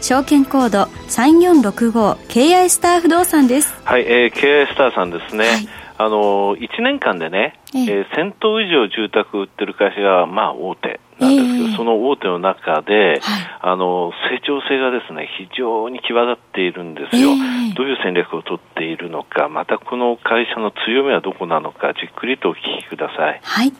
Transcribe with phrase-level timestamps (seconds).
[0.00, 3.74] 証券コード3465 KI スター不動産です。
[3.84, 5.68] はい、えー、KI スターさんですね、はい。
[5.98, 11.72] あの1年間でね、えー、1000棟以上住宅売ってる会社が、まあ、大手なんですけど、え。
[11.72, 23.40] ー、その大手の中で、はい、あの成長性がですね非常に際立っているんですよ、えー、どういう戦略を取っているのか、またこの会社の強みはどこなのか、じっくりとお聞きください。
[23.42, 23.72] はい。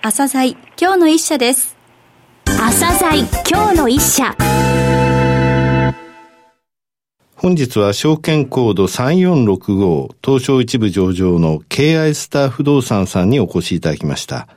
[0.00, 1.76] 朝鮮今日の一社です。
[2.46, 4.34] 朝鮮今日の一社。
[7.40, 14.48] 本日は証券コード3465東証一部上場の KI スター不動産さんにお越しいただきました。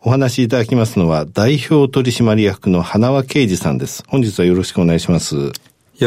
[0.00, 4.02] お話しいただきますのは代表取締役の花輪啓二さんです。
[4.08, 5.36] 本日はよろしくお願いします。
[5.36, 5.52] よ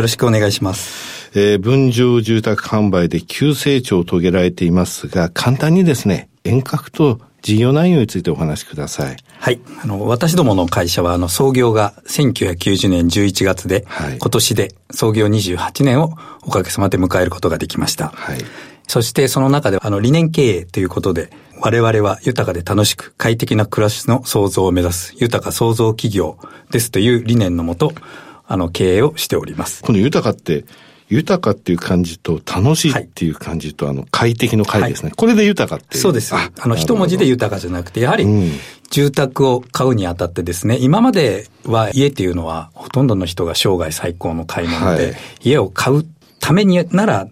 [0.02, 1.32] ろしくお願いします。
[1.34, 9.16] えー、分譲住宅販売で急成長を遂げられていますが、簡単にですね、遠隔と事業内容についてお話しください。
[9.42, 9.60] はい。
[9.84, 18.10] あの、私どもの会社は、あの、創業が1990年11月で、はい、今年で創業28年をおかげさまで迎えることができました。
[18.10, 18.38] はい。
[18.88, 26.38] そしてその中で、あの、理念経営ということで、我々は豊かで楽しく快適な暮らしの創造を目指す豊か創造企業
[26.70, 27.94] ですという理念のもと、
[28.46, 29.82] あの、経営をしております。
[29.82, 30.66] この豊かって、
[31.12, 36.34] 豊かっていう感じと楽しいっていう感じと、はい、あの快適の快ですね、はい、これで豊かってそうです。
[36.34, 38.26] あの一文字で豊かじゃなくてやはり、
[38.92, 46.06] 住宅を買うにあたってですね今までは家っていうのはほとんどの人が生涯最高の買い物で、はい、家を買う
[46.40, 47.28] ためになら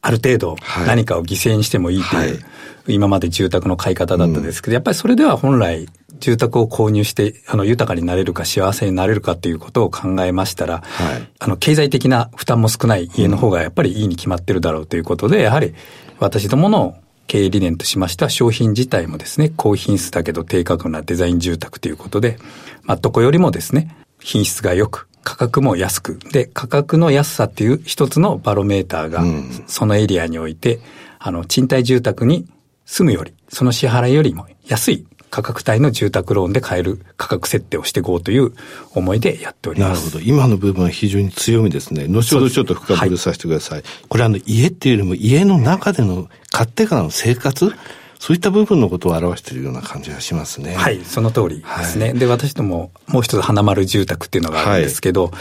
[0.00, 2.40] ある程度何かを犠牲にしてもいいという、
[2.86, 5.88] 今まで住宅の買い方だったんですけど、やっぱりそれでは本来
[6.20, 15.74] 住宅を購入して、あの、豊かになれるか幸せになれるかっていうことを考えましたら、はい、あの、経済的な負担も少ない家の方がやっぱりいいに決まってるだろうということで、やはり
[16.18, 22.38] 私どもの経営理念としましては商品自体もですね、高品質だけど低価格なデザイン住宅ということで、
[22.82, 26.18] まあ、どこよりもですね、品質が良く、価格も安く。
[26.32, 29.24] で、価格の安さっていう一つのバロメーターが、
[29.66, 30.80] そのエリアにおいて、
[31.18, 32.46] あの、賃貸住宅に
[32.84, 38.52] 住むより、その支払いよりも安い価格帯の住宅ローンで買える価格設定をしていこうという
[38.92, 39.98] 思いでやっております。
[39.98, 40.20] なるほど。
[40.20, 42.06] 今の部分は非常に強みですね。
[42.06, 43.78] 後ほどちょっと深掘りさせてください。
[43.78, 47.74] はい、これあの家っていうよりも家の中での買ってからの生活？
[48.20, 50.74] そういった部分のことを表しているような感じがしますね。
[50.76, 52.10] はい、その通りですね。
[52.10, 55.32] はい、で、私どももう一つ花丸住宅っていうのがあるんですけど、はい、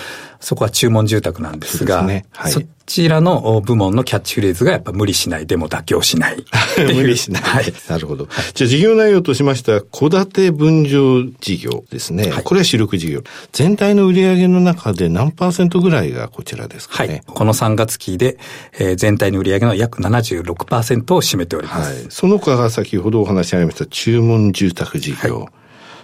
[0.42, 6.46] そこは注文住宅なんですが、そ、ねはい、そちらの部門のキャッチフレーズがやっぱ無理しない、でも妥協しない。
[6.78, 7.42] 無理しない。
[7.42, 7.74] はい。
[7.90, 8.28] なるほど。
[8.54, 12.30] じゃあ事業内容としました戸建て分譲事業ですね。
[12.30, 13.24] はい、これは主力事業。
[13.52, 17.10] 全体の売上の中で何パーセントぐらいがこちらですかね？
[17.10, 17.22] はい。
[17.26, 18.38] この3月期で、
[18.78, 21.94] えー、全体の売上の約76%を占めております。
[21.94, 22.06] はい。
[22.10, 25.40] その他が先ほどお話しありました注文住宅事業。
[25.40, 25.63] はい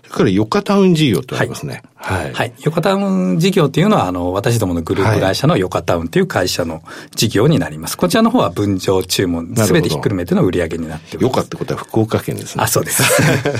[0.09, 1.83] からヨカタウン事業とありますね。
[1.95, 2.33] はい。
[2.33, 2.53] はい。
[2.61, 6.81] ヨカタウン事業っていうのは、あの、私どものグループ会社のヨカタウンという会社の
[7.15, 7.97] 事業になります。
[7.97, 11.23] こちらの方は分譲注文、すべてひっくるめての売り上げになってます。
[11.23, 12.63] ヨカってことは福岡県ですね。
[12.63, 13.03] あ、そうです。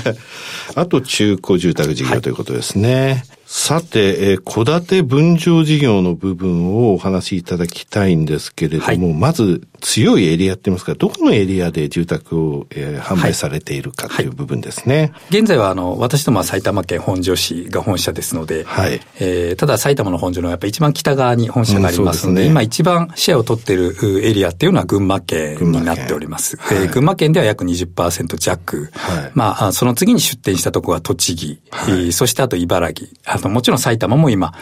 [0.74, 3.24] あと中古住宅事業ということですね。
[3.52, 14.94] はいさて、えー、戸建て分譲事業の部分をお話しいただきたいんですけれども、はい、まず強いエリアって言いますか、どこのエリアで住宅を、えー、販売されているかという部分ですね。
[14.94, 26.56] はいはい、現在は、あの、私どもは埼玉県本庄市が本社ですので、はい、えー、ただ埼玉の本庄のやっぱ一番北側に本社がありますので、うんでね、今一番シェアを取っているエリアっていうのは群馬県になっております。
[26.56, 28.90] 群馬,、えー、群馬県では約20%弱。
[28.94, 33.08] はい、まあ、その次に出店したところは栃木、はい、そしてあと茨城、
[33.40, 34.52] あともちろん埼玉も今、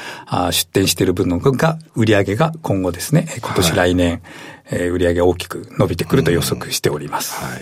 [0.50, 4.22] 出店している分のが、売り上げが今後ですね、今年来年、
[4.70, 7.34] えー、売上大きく伸びてくると予測しております。
[7.42, 7.60] はい。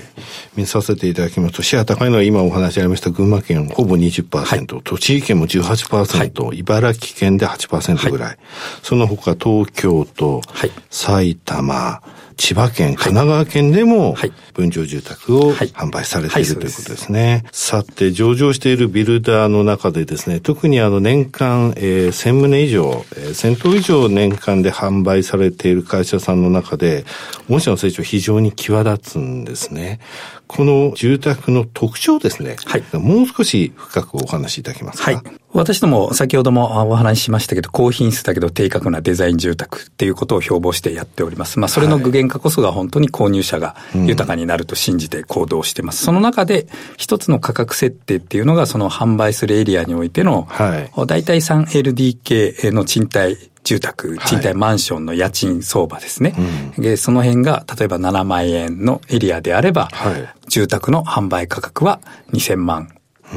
[0.56, 8.38] 見させていただきますと、シェア高いのは今お話ありました群馬県ほぼ20%、はい、栃木県も18%、はい、茨城県で8%ぐらい、はい、
[8.82, 12.02] その他東京都、はい、埼玉、
[12.36, 14.14] 千葉県、神奈川県でも、
[14.52, 17.44] 分譲住宅を販売されている、ということですね。
[17.50, 27.04] さて、上場しているビルダーの中でですね、特にあの年間、えー、1000棟以上、えー、1000棟以上年間で販売されている会社さんの中で、で、
[27.48, 30.00] 御社の成長非常に際立つんですね。
[30.46, 32.56] この住宅の特徴ですね。
[32.64, 32.84] はい。
[32.96, 35.12] もう少し深くお話しいただけますか？
[35.12, 35.22] はい。
[35.52, 41.58] 私ども先ほどもお話ししましたけど、高品質だけど低価格なデザイン住宅っていうことを標榜してやっております。
[41.58, 46.02] まあ、それの具現化こそが本当に購入者が豊かになると信じて行動しています。
[46.02, 56.30] うん、その中で一つの価格設定っていうのがその販売するエリアにおいての、はい、大体 3LDK の賃貸住宅、賃貸マンションの家賃相場ですね。
[56.30, 56.36] は
[56.78, 62.00] いで、その辺が例えば7万円のエリアであれば、はい、住宅の販売価格は
[62.32, 62.92] 2000万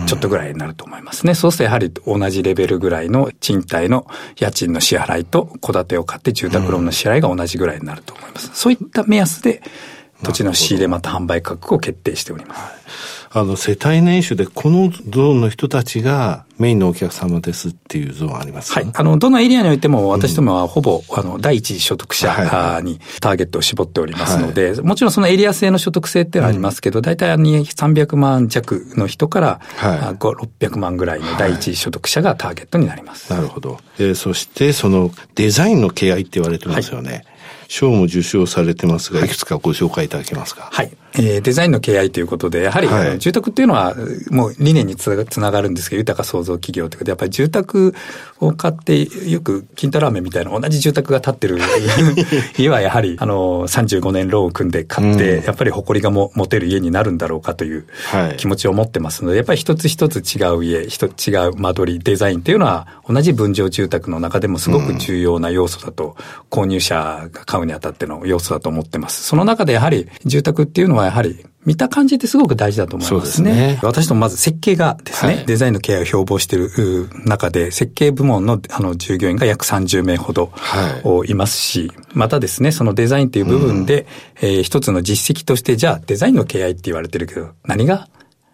[0.06, 1.32] ちょっとぐらいになると思いますね。
[1.32, 4.06] うん、そうするとやはり同じレベルぐらいの賃貸の
[4.38, 8.52] 家賃の支払いと戸建てを買って住宅ローンの支払いが同じぐらいになると思います。
[8.54, 9.64] そういった目安で
[10.24, 13.19] 土地の仕入れまた販売価格を決定しております。
[13.32, 18.92] あの、世帯年収でこのゾーンの人たちがメインのお客様ですっていうゾーンありますはい。
[18.92, 33.32] あの、どのエリアにおいても私どもはほぼ、うん、あの、第一次所得者にターゲットを絞っておりますので、はい、もちろんそのエリア制の所得制っていうのはありますけど、大体300万弱の人から、はい、600万ぐらいの第一次所得者がターゲットになります。
[33.32, 33.80] はい、なるほど。
[34.00, 37.12] えー、そしてそのデザインの敬愛って言われてますよね。
[37.12, 37.26] はい
[37.68, 39.30] 賞も受賞されてますが、い。
[39.30, 40.70] くつかご紹介いただけますか？
[40.72, 40.92] はい。
[41.14, 43.96] えー、デザインの敬愛ということで、やはり、はい、住宅っていうのは、
[44.30, 45.10] もう理念につ
[45.40, 47.96] ながるんですけど、豊か創造企業ということで、やっぱり住宅
[48.40, 51.58] を買って、よく金太ラーメンみたいな同じ住宅が建ってる
[52.58, 57.86] 家はやはり、あの、35年ローンを組んで買って、うん、やっぱり誇りがも持てる家になるんだろうかという
[58.38, 66.16] 気持ちを持ってますので、やっぱり一つ一つ違う家、一つ違う間取り、デザインっていうのは、同じ分譲住宅の中でもすごく重要な要素だと、
[66.52, 69.24] 購入者が買うにあたっての要素だと思ってます。
[69.24, 73.52] その中でやはり、住宅っていうのはやはり、見た感じってすごく大事だと思いますね。
[73.52, 80.52] すね私どもまず設計がですね、はい、デザインのケアを標榜している中で、設計部門のあの従業員が約30名ほど
[81.26, 84.08] いますし、はい、またですね、そのデザインという部分で、
[84.42, 88.08] うん、えー、一つの実績として、じゃあデザインの敬愛って言われてるけど、何が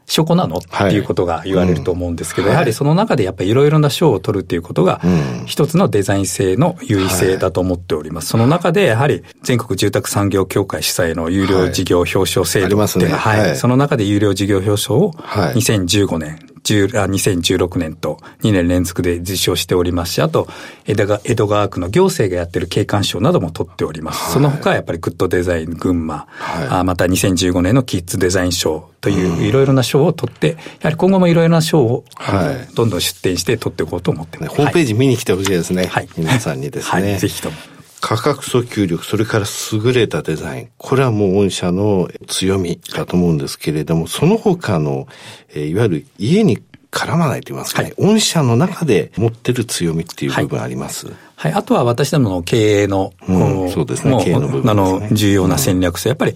[0.07, 0.57] 証拠なの？
[0.57, 5.01] っていうことが言われると思うんですけど、やはりその中でやっぱりいろいろな賞を取るっていうことが、
[5.45, 8.27] 一つのデザイン性の優位性だと思っております。
[8.27, 13.05] その中でやはり全国住宅産業協会主催の有料事業表彰制度ってい。
[13.05, 16.39] うのは、はい、その中で有料事業表彰を2015年、
[16.73, 20.47] 2016年と2年連続で受賞しておりますし、あと、
[20.85, 24.23] 江戸江戸川区の行政がやってる景観賞なども取っております。
[24.23, 34.55] はい、その他はやっぱりグッドデザイン群馬、はい、また2015年のキッズデザイン賞といういろいろな賞を取って、やはり今後もいろいろな賞を、はい、どんどん出展して取っていこうと思ってます。
[34.55, 35.85] ホームページ見に来てほしいですね。
[35.85, 36.09] はい。
[36.17, 37.01] 皆さんにですね。
[37.01, 37.74] はい、ぜひとも。
[38.07, 40.69] 価格訴求力、それから優れたデザイン。
[40.77, 45.07] これはもう御社の強みだと思うんですけれども、その他の、
[45.49, 46.61] えー、いわゆる家に
[46.91, 56.09] 絡まないと言いますかね、はい、御社の中で持ってる強みっていう部分あります、はい、はい、あとは私どもの経営の、うん、そうですね、経営の部分、ね、あの、重要な戦略性。
[56.09, 56.35] やっぱり、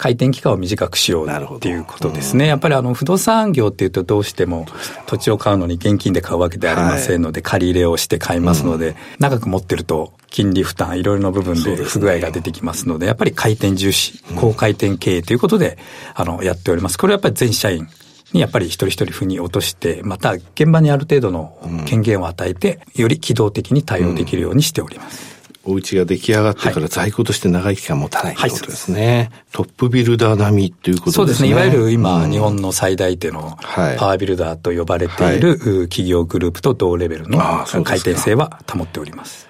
[0.00, 2.46] 回転期間を短くしようっていうことですね。
[2.46, 4.64] やっぱりあの不動産業っていうとどうしても
[5.06, 15.76] 土地を買うのに現金で買うわけではありませんので、借り入れをして買いますので、長く持ってると金利負担、いろいろな部分で不具合が出てきますので、やっぱり回転重視、高回転経営ということで、
[16.14, 16.96] あの、やっております。
[16.96, 17.86] これはやっぱり全社員、
[18.32, 25.39] にやっぱり一人一人負に落として、また現場にある程度の権限を与えて、より機動的に対応できるようにしております。
[25.64, 29.16] お家が出来上がってから在庫として長い期間持たないということですね。
[29.16, 31.14] はい、トップビルダー並みということですね。
[31.16, 31.48] そうですね。
[31.50, 35.58] いわゆる今、うん、日本の最大手のパワービルダーと呼ばれている
[35.88, 37.38] 企業グループと同レベルの
[37.84, 39.48] 回転性は保っております。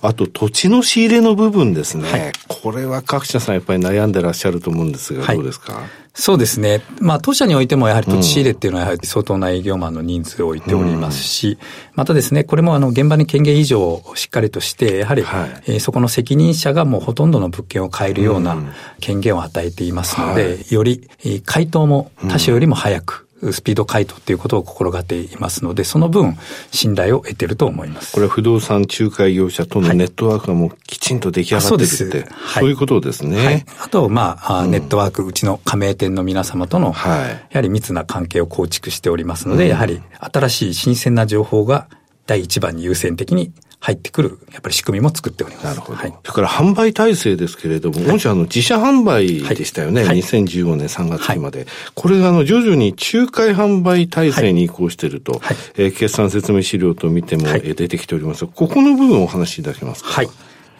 [0.00, 2.10] あと土地の仕入れの部分ですね。
[2.10, 6.82] はい、これは各社さんやっぱり悩んでらっしゃると思うんですが、どうですか、はいそうですね。
[7.00, 11.58] まあ、当社においてもやはり土地仕入れっていうのはやはり相当な営業マンの人数を置いておりますし、
[11.94, 18.56] またですね、これもあの現場に権限以上をしっかりとして、やはり、はい、えー、そこの責任者がもうほとんどの物件を買えるような
[19.00, 21.08] 権限を与えていますので、より
[21.44, 26.36] 回答も他社よりも早く、スピード回答っていうことを心がけていますので、その分、
[26.70, 28.12] 信頼を得てると思います。
[28.12, 33.44] これは不動産仲介業者とのネットワークがもうきちんと出来上がってるって、はい、そういうことですね。
[33.44, 41.88] はい、あと、まあ、うん、ネットワーク、うちの加盟店の皆様との、はい、やはり密な関係を構築しておりますので、うん、やはり新しい新鮮な情報が
[42.26, 43.52] 第一番に優先的に
[43.82, 45.64] 入ってくる、やっぱり仕組みも作っております。
[45.64, 45.98] なるほど。
[45.98, 50.04] はい、それから販売体制ですけれども、御社、あの、自社販売でしたよね。
[50.04, 51.60] はい、2015年3月まで。
[51.60, 60.10] はい、これが、あの、徐々に仲介販売体制に移行していると、はい、えー、決算説明資料と見ても、え出てきておりますここの部分をお話しいただけますか？
[60.10, 60.28] はい。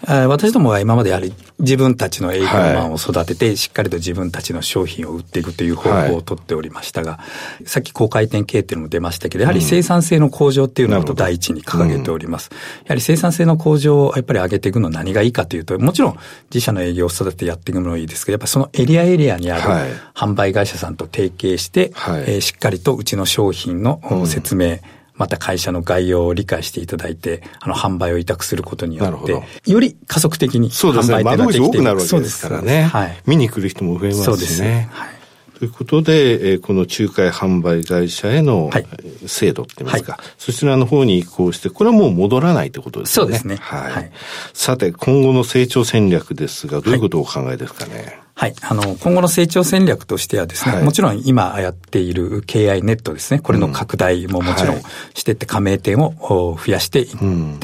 [0.06, 7.20] 私どもは今までやはり自分たちの営業マンを育てて、しっかりと自分たちの商品を売っていくという方法をとっておりましたが、は
[7.62, 12.50] い、さっき高回転系っていうのも出ましたけど、やはり生産性の向上っていうのを第一に掲げております。
[12.84, 16.18] やはり生産性の向上をやっぱり上げていくのは何がいいかというと、もちろん
[16.52, 24.80] 自社の営業を育ててやっていくのもいいですけど、やっぱりそのエリアエリアにある販売会社さんと提携して、はい、えー、しっかりとうちの商品の説明、うん
[25.20, 31.60] また会社の概要を理解していただいて、あの、販売を委託することによって、より加速的に販売っていうのができていく。
[31.60, 31.60] そうですね。
[31.60, 32.82] 窓口多くなるわけですからね。
[32.84, 33.22] はい。
[33.26, 34.24] 見に来る人も増えますしね。
[34.24, 34.88] そうですね。
[34.90, 35.08] はい。
[35.58, 38.70] ということで、えー、この仲介販売会社への
[39.26, 43.12] 制度って言いますか、はい、そちらの方に移行して、これはもう戻らないってことですね。
[43.12, 43.56] そうですね。
[43.56, 43.92] はい。
[43.92, 44.10] はい、
[44.54, 48.20] さて、今後の成長戦略ですが、どういうことをお考えですかね。
[48.40, 48.54] はい。
[48.62, 54.80] あの、今後の成長戦略としてはですね、はい、もちろん今やっている KI ネットですね、これの拡大ももちろん
[55.12, 57.60] していって、加盟店を増やしていって、うん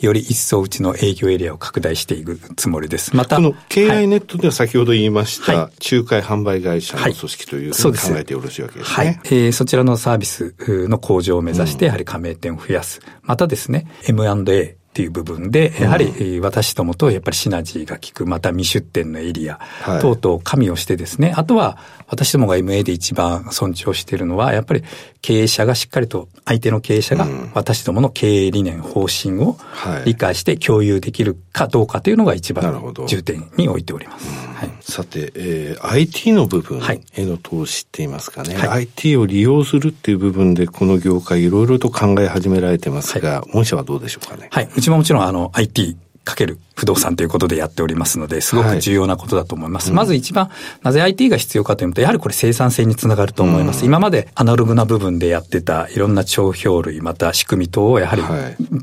[0.00, 3.16] より一層うちの営業エリアを拡大していくつもりです。
[3.16, 8.94] また、この KI ネットでは先ほど言いました、はい、仲介販売会社の組織というふうに考えてよろしいわけですね。
[8.94, 9.20] はい。
[9.24, 13.00] えー、そちらのサービスの向上を目指して、やはり加盟店を増やす。
[13.22, 19.58] またですね、M&A っていう部分で、やはり私どもとやっぱりシナジーが効く、また未出店のエリア
[20.00, 24.84] 等々加味をしてですね、あとは私どもが MA で一番尊重しているのは、やっぱり
[25.20, 29.56] 経営者がしっかりと、相手の経営者が私どもの経営理念、方針を
[30.04, 34.26] 理解して共有できるかどうかというのが一番重点に置いております。
[34.54, 36.80] はい、さて、えー、IT の部分
[37.12, 44.48] への投資って言いますかね、はい、IT を利用するっていう部分でこの業界いろいろと考え始められてますが、はい、御社はどうでしょうかね。
[44.50, 44.68] はい。
[44.84, 49.90] うちももちろんあの IT かける不動産ということでやっておりますので、すごく重要なことだと思います。
[49.90, 50.50] はい、まず一番、
[50.82, 53.80] なぜ IT が必要かというと、やはりこれ生産性につながると思います。
[53.80, 58.22] うん、今までアナログな部分でやってたいろんな帳票類、また仕組み等をやはり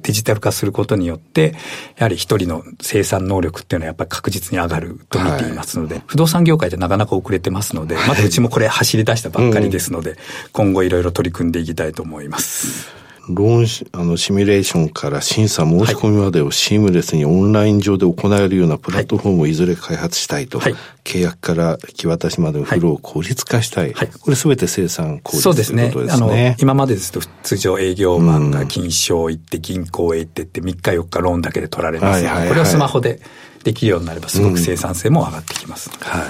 [0.02, 1.56] デジタル化することによって、
[1.98, 10.18] やはり一人の生産能力っていうのはやっぱり確実に上がると見ていますので、はい、不動産業界でなかなか遅れてますので、まだうちもこれ走り出したばっかりですので、うん、
[10.54, 13.01] 今後いろいろ取り組んでいきたいと思います。
[13.30, 25.92] ローンあのシミュレーションから審査申し込みまでをシームレスにオンライン上で行えるようなプラットフォームをいずれ開発したいと、はい、契約から引き渡しまでのフローを効率化したい、はい、これすべて生産効率そうですね。
[26.10, 33.20] あの、今までですと通常営業マンが金賞行って銀行へ行ってって3日4日ローンだけで取られます、はいはい、これをスマホで
[33.64, 35.92] できるようになればすごく生産性も上がってきます。
[36.00, 36.22] はい。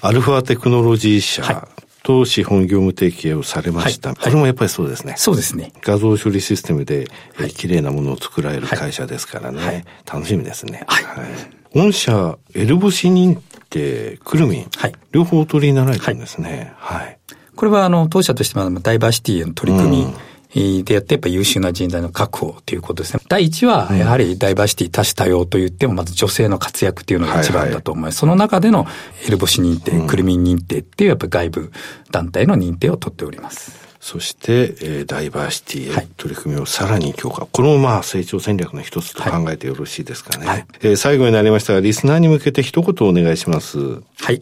[0.00, 1.77] アルファテクノロジー社、はい
[2.08, 5.12] と資本業務提携をされました、はい、これもやっぱりそうですね。
[5.18, 5.74] そうですね。
[5.82, 9.62] 画像処理システムで、はい、綺麗なものを作られる会社ですからね。
[9.62, 10.84] はい、楽しみですね。
[10.86, 11.04] はい。
[11.04, 11.28] はい、
[11.74, 13.38] 御社、エルボシ認
[13.68, 16.72] 定、クルミン、はい、両方お取りになられてるんですね。
[16.78, 17.18] はい。
[17.54, 20.14] これは、あの、当社としてもダイバーシティへの取り組み、うん
[20.54, 23.22] でやってやっぱ優秀な人材の確保ということですね。
[23.28, 28.24] 第一は、やはりダイバーシティ多種多様と言っても、まず女性の活躍っていうのが一番だと思います。
[28.24, 28.86] はいはい、その中での
[29.26, 31.72] エルボシ認定、クルミン認定っていうやっぱ外部
[32.10, 33.88] 団体の認定を取っております。
[34.00, 37.42] そして、えー、ダイバーシティへ取り組みをさらに強化。
[37.42, 40.46] はい、これもまあ成長戦略の一つと考えてよろしいですかね。
[40.46, 43.78] はい、えー、最後になりましたが、リスナーに向けて一言お願いします。
[43.78, 44.40] はい。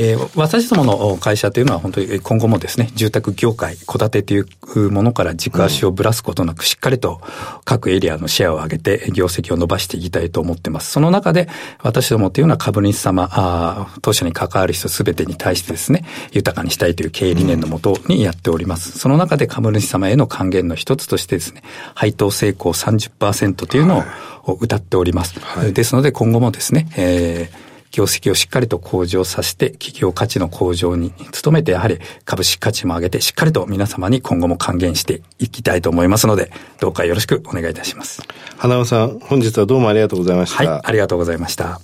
[0.00, 7.20] えー、私どもの会社というのは本当に今後もですね、住宅業界、戸建てというものから軸足をぶらすことなく、しっかりと
[7.64, 10.92] 各エリアのシェアを上げて業績を伸ばしていきたいと思ってます。
[10.92, 11.48] その中で、
[11.82, 18.96] 私どもというのは株主様、あ当社に関わる人すべてに対してですね、豊かにしたいという経営理念のもとにやっております。
[19.00, 21.62] その中で株主様への還元の一つとしてですね、
[21.96, 24.04] 配当成功30%というの
[24.44, 25.40] を謳っております。
[25.40, 38.22] はい、ですので今後もですね、えー業績をしっかりと向上させて、企業価値の向上に努めて、やはり株式価値も上げて、しっかりと皆様に今後も還元していきたいと思いますので、どうかよろしくお願いいたします。
[38.56, 40.70] 花尾さん、本日はどうもありがとうございました。
[40.70, 41.80] はい、ありがとうございました。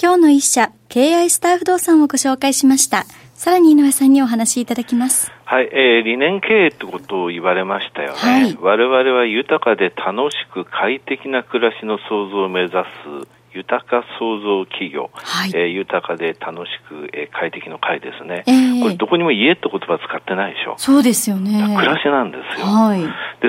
[0.00, 3.06] 今日の一社、KI スター不動産をご紹介しました。
[3.34, 5.30] さらに井上さんにお話しいただきます。
[5.44, 8.18] はい、えー、理念経営ってことを言われましたよね。
[8.18, 12.78] はい、我々は豊かで楽しく快適な暮らしの創造を目指す
[13.56, 20.74] 豊か創造企業、はい、えー、豊かで楽しく、えー、快適の会ですね、えー、これどこにも家って言葉使ってないでしょ。
[20.76, 21.74] そうですよね。
[21.76, 23.08] 暮らしなんですよ、はい、で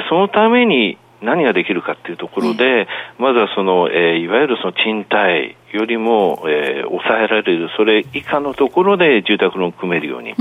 [0.10, 2.88] そのために何ができるかっていうところで、
[3.18, 10.34] まずはその、えー、いわゆるその賃貸よりも、えー、抑えられる、それ以下のところで住宅ローン組めるように。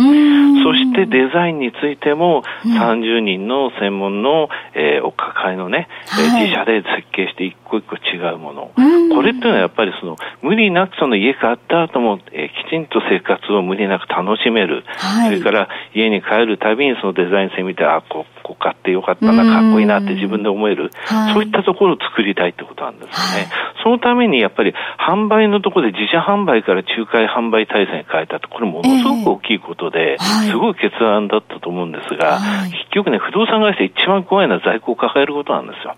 [0.62, 8.70] そしてデザインについても、30人の専門の、えー、お抱えのね、はい、自社で設計して一個一個違うもの。
[9.14, 14.84] これっていうのはやっぱりその、無理なくその家買った後も、えー、きちんと生活を無理なく楽しめる。
[14.96, 20.90] はい、それから家に帰るたびにそのデザイン性見て、あ、ここ買ってよかったな、かっこいいなって自分で思える。
[21.06, 23.48] はい、そういったところを作りたいってことなんですね。
[23.82, 24.74] そのためにやっぱり
[25.16, 35.96] 販売のところで自社販売から仲介販売体制に変えたと、これものすごく大きいことで、えー、すごい決断だったと思うんですが、はい、結局ね、不動産会社一番怖いのは在庫を抱えることなんですよ。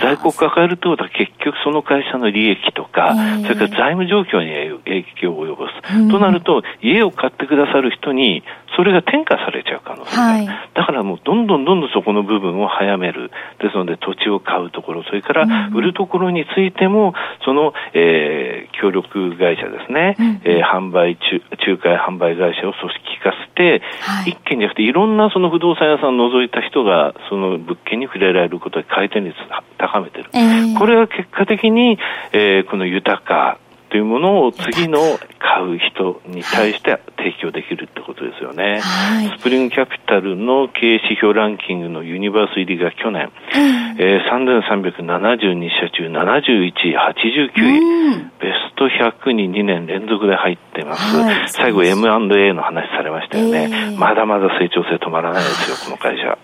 [0.00, 4.50] 在庫を抱えるということは結局その会社の利益とか、えー、それから財務状況に
[4.84, 5.96] 影響を及ぼす。
[5.96, 8.42] うん、となると、家を買ってくださる人に、
[8.76, 13.30] それが転嫁されちゃう可能性がある、はい、だからもうどんどんどんどんそこの部分を早める。
[13.58, 29.34] ですので土地を買うところ、それから売るところについても、その、えー、協力会社ですね、うん、えー、販売仲、仲介販売会社を組織化して、はい、一軒じゃなくていろんなその不動産屋さんを除いた人がその物件に触れられることで回転率を
[29.78, 30.30] 高めてる。
[30.32, 31.98] えー、これは結果的に、
[32.32, 33.58] えー、この豊か
[33.92, 34.98] というものを次の
[35.38, 38.80] 買う人に対して提供できるってことですよね。
[38.80, 44.64] はい、スプリングキャピタルの経営指標ランキングのユニバース入りが去年、うん、えー、
[44.96, 51.14] 3372社中71位、89位、うん、ベスト100に2年連続で入ってます。
[51.14, 56.38] はい、最後 M&A の話されましたよね、えー、まだまだ成長性止まらないですよ、この会社。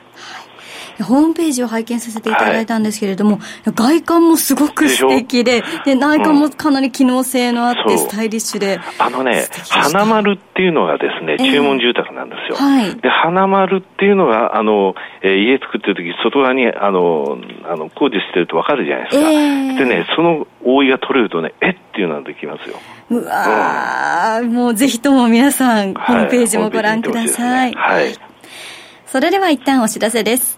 [1.02, 3.40] ホームページを拝見させていただいたんですけれども、はい、
[3.74, 8.80] 外観もすごく素敵で、で、内観もかなり機能性のあって、スタイリッシュで。
[8.98, 12.56] あのね、花丸っていうのがですね、注文住宅なんですよ。
[12.56, 19.30] はい、で、花丸っていうのが、あの、えー、家作ってる時、外側に、あの、あの、工事してるとわかるじゃないですか。
[19.30, 22.76] えー、でね、その覆いが取れるとね、えっていうのができますよ。
[23.10, 27.72] うわー、うん、もうぜひとも皆さん、ホームページもご覧ください。
[27.74, 28.14] はい。
[29.06, 30.57] それでは一旦お知らせです。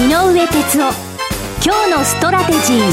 [0.00, 0.92] 井上哲夫
[1.62, 2.90] 今日のストラテジー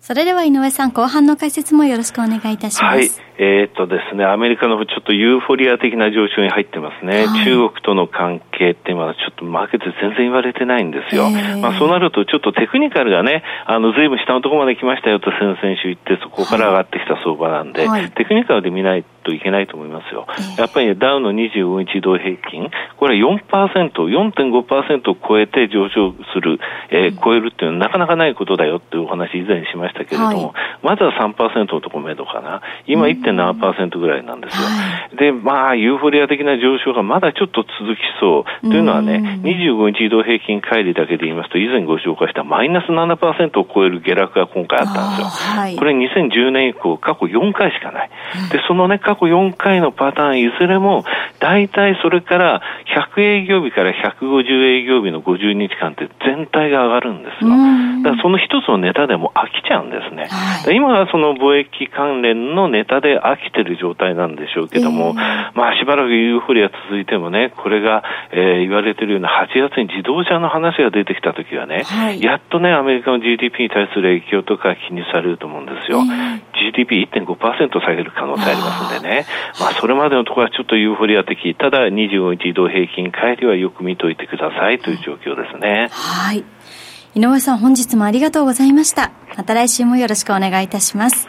[0.00, 2.96] それでは井上さん、後半の解説もよろしくお願いいたします。
[2.96, 3.27] はい。
[3.38, 7.24] えー、っとですね、アメリカのちょっとユーフォリア的な上昇に入ってますね。
[7.24, 11.30] はい、中国との関係ってまだちょっとマーケット全然言われてないんですよ。
[11.30, 20.26] えー、まあそうなるとちょっとテクニカルがね、あの、随分下のところまで来ましたよと先々週言って、そこから上がってきた相場なんで、はい、テクニカルで見ないといけないと思いますよ。
[20.28, 26.58] えー、やっぱり、ね、ダウの25日移動平均、これは4%、4.5%を超えて上昇する、
[26.90, 32.62] えー、超えるっていうのはなかなかないことだよっていうお話以前にしましたけれども、はい、まずは3%のところめどかな。
[32.86, 34.68] 今1.7%ぐらいなんですよ。
[35.18, 38.70] で、まあ、ユーフォリア的な上昇がまだちょっと続きそう。
[38.70, 45.26] というのはね、25日移動平均乖離だけで言いますと、以前ご紹介したマイナス7%を超える下落が今回あったんですよ。
[45.26, 48.10] はい、これ2010年以降、過去4回しかない。
[48.52, 51.04] で、そのね、過去4回のパターン、いずれも、
[51.40, 52.62] 大体それから
[53.14, 57.50] 100営業日から150営業日の50日間って全体が上がるんですよ。
[58.02, 60.26] だからその一つのネタでも飽きちゃうんですね。
[60.30, 65.14] はい、今はその貿易関連のネタで飽きてる状態なんでしょうけども、えー、
[65.54, 68.02] まあしばらくユーフォリア続いてもね、これが、
[68.32, 75.98] えー、言われてるような8月に自動車の話が出てきたときはね、はい、やっとね、アメリカの GDP に対する影響とか気にされると思うんですよ。
[75.98, 79.26] えー、GDP1.5% 下げる可能性ありますんでね、
[79.60, 85.88] まあそれまでのところはちょっとユーフォリア的、ただ25日移動平均帰りはよく見といてくださいという状況ですね。
[85.90, 86.44] はい。
[87.14, 89.10] 井上さん本日もありがとうございました。
[89.36, 91.28] また来週もよろしくお願いいたします。